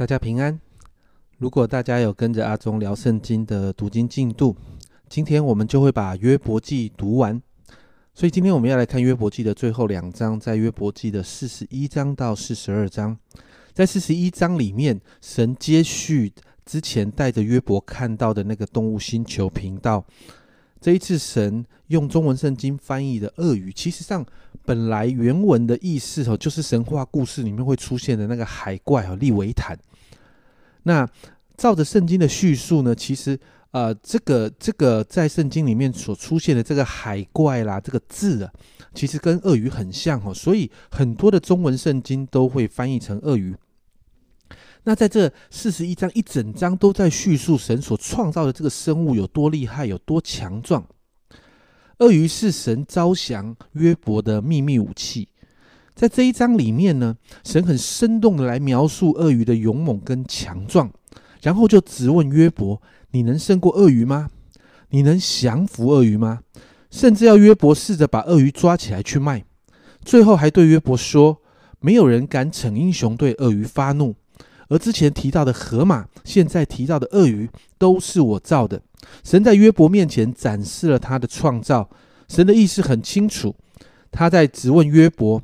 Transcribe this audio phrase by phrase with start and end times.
[0.00, 0.58] 大家平安。
[1.36, 4.56] 如果大家有跟着阿忠聊圣经的读经进度，
[5.10, 7.38] 今天我们就会把约伯记读完。
[8.14, 13.14] 所以今天我们要来看约伯记的最后两章，在约伯记的四十一章到四十二章。
[13.74, 16.32] 在四十一章里面，神接续
[16.64, 20.02] 之前带着约伯看到的那个动物星球频道。
[20.80, 24.24] 这一次，神用中文圣经翻译的鳄鱼，其实上
[24.64, 29.78] 本来原文的意思哦，就是神话故事里面会出现的那个海怪哦，利维坦。
[30.84, 31.08] 那
[31.56, 33.38] 照着圣经的叙述呢，其实
[33.72, 38.52] 呃，这个这个在圣经里面所出现的这个海怪啦，这个字啊，
[38.94, 43.54] 其实跟鳄鱼很像哦，所以很多的中文圣经都会翻译成鳄鱼。
[44.84, 50.84] 那在这四十一章一整章都在叙述神所创造的这个生物有多厉害、有多强壮。
[51.98, 55.28] 鳄鱼是神招降约伯的秘密武器。
[55.94, 60.90] 在这一章里面呢，神很生动的来描述鳄鱼的勇猛跟强壮，
[61.42, 62.80] 然后就质问约伯
[63.12, 64.30] ：“你能胜过鳄鱼吗？
[64.90, 66.40] 你能降服鳄鱼吗？”
[66.90, 69.44] 甚至要约伯试着把鳄鱼抓起来去卖。
[70.04, 71.42] 最后还对约伯说
[71.78, 74.14] ：“没有人敢逞英雄对鳄鱼发怒。”
[74.68, 78.80] 而之前提到的河马，现在提到的鳄鱼，都是我造的。
[79.24, 81.90] 神在约伯面前展示了他的创造，
[82.28, 83.54] 神的意思很清楚。
[84.12, 85.42] 他在质问约伯：“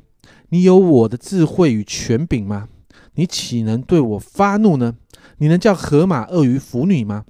[0.49, 2.69] 你有我的智慧与权柄吗？
[3.15, 4.95] 你岂能对我发怒呢？
[5.37, 7.25] 你能叫河马、鳄鱼服你吗？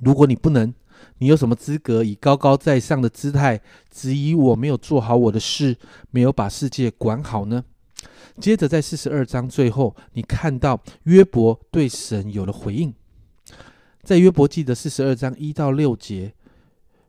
[0.00, 0.72] 如果你不能，
[1.18, 5.76] 你有什么资格以高高在上的姿态质疑我没有做好我的事，
[6.10, 7.64] 没有把世界管好呢？”
[8.40, 12.94] 接着，在四十二章最后，你看到约伯对神有了回应。
[14.04, 16.34] 在约伯记的四十二章一到六节，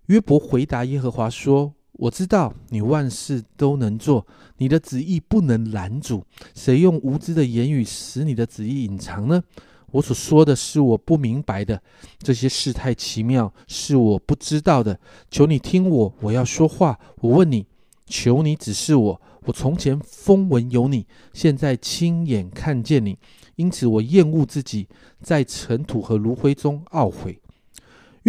[0.08, 4.26] 约伯回答耶和华说：“我知道你万事都能做，
[4.58, 6.24] 你的旨意不能拦阻。
[6.56, 9.44] 谁用无知的言语使你的旨意隐藏呢？
[9.92, 11.82] 我所说的是我不明白的，
[12.20, 14.98] 这些事太奇妙，是我不知道的。
[15.30, 16.98] 求你听我，我要说话。
[17.18, 17.66] 我问你，
[18.06, 23.18] 求你指示我。”我从前风闻有你，现在亲眼看见你，
[23.56, 24.88] 因此我厌恶自己，
[25.22, 27.42] 在尘土和炉灰中懊悔。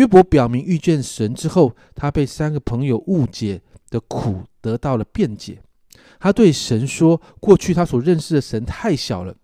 [0.00, 5.60] 约伯表明遇见神之后，他被三个朋友误解的苦得到了辩解。
[6.18, 9.36] 他对神说：“过去他所认识的神太小了，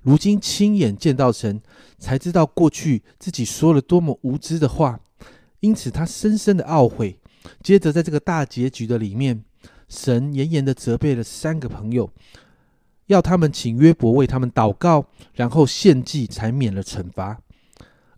[0.00, 1.60] 如今亲眼见到神，
[1.98, 4.98] 才知道过去自己说了多么无知的话。
[5.60, 7.20] 因此他深深的懊悔。
[7.62, 9.44] 接着在这个大结局的里面。”
[9.86, 12.10] 神严严的责备了三个朋友，
[13.08, 15.04] 要他们请约伯为他们祷告，
[15.34, 17.38] 然后献祭，才免了惩罚。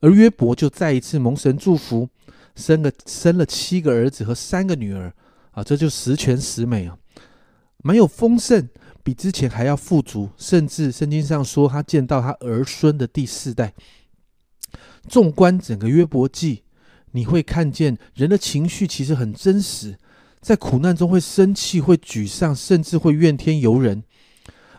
[0.05, 2.07] 而约伯就再一次蒙神祝福，
[2.55, 5.11] 生了生了七个儿子和三个女儿
[5.53, 6.99] 啊，这就十全十美啊，
[7.79, 8.69] 蛮有丰盛，
[9.03, 13.73] 比之前还要富足，甚至圣经上说他见到他儿孙的第四代。
[15.09, 16.65] 纵观整个约伯记，
[17.13, 19.97] 你会看见人的情绪其实很真实。
[20.43, 24.05] 在苦难中会生气、会沮丧，甚至会怨天尤人。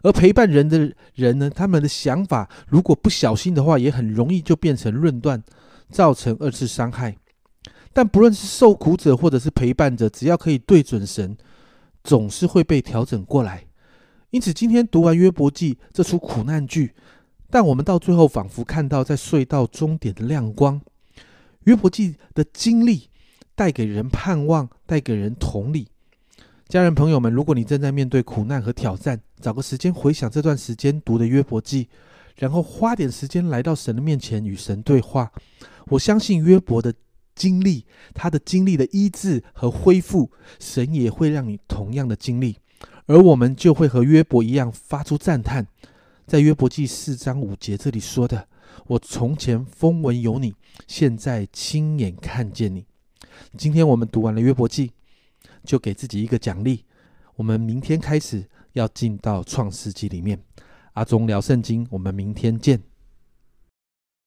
[0.06, 1.50] 而陪伴人的人呢？
[1.50, 5.44] 他们的想法如果不小心的话，也很容易就变成论断，
[5.90, 7.18] 造成二次伤害。
[7.92, 11.36] 但不论是受苦者或者是陪伴者，只要可以对准神，
[12.04, 13.66] 总是会被调整过来。
[14.30, 16.94] 因此，今天读完约伯记这出苦难剧，
[17.50, 20.80] 但我们到最后仿佛看到在隧道终点的亮光。
[21.64, 23.10] 约伯记的经历。
[23.58, 25.88] 带给人盼望，带给人同理。
[26.68, 31.88] 家人朋友们，如果你正在面对苦难和挑战，找个时间回想这段时间读的约伯记，
[32.38, 35.32] 然后花点时间来到神的面前与神对话。
[35.90, 36.92] 我相信约伯的
[37.36, 42.58] 经历，他的经历的医治和恢复，神也会让你同样的经历，
[43.06, 45.68] 而我们就会和约伯一样发出赞叹。
[46.26, 48.48] 在约伯记四章五节这里说的
[48.88, 50.56] ：“我从前风闻有你，
[50.88, 52.88] 现在亲眼看见你。”
[53.56, 54.92] 今天我们读完了约伯记，
[55.66, 56.86] 就给自己一个奖励。
[57.36, 60.40] 我们明天开始要进到创世纪里面。
[60.94, 62.82] 阿忠聊圣经，我们明天见。